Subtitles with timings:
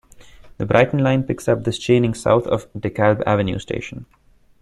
[0.57, 4.07] The Brighton Line picks up this chaining south of DeKalb Avenue station.